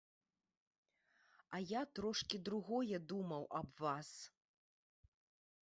[1.57, 4.09] А я трошкі другое думаў аб вас.